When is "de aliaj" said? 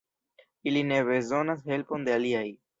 2.11-2.47